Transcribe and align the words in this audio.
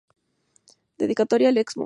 Dedicatoria 0.97 1.49
al 1.49 1.57
Excmo. 1.57 1.79